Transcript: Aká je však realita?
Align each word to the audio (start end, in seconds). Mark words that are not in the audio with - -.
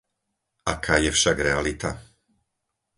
Aká 0.73 0.95
je 1.05 1.11
však 1.17 1.37
realita? 1.47 1.89